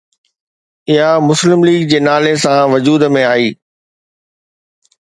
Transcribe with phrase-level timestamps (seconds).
[0.93, 3.49] اها مسلم ليگ جي نالي سان وجود ۾ آئي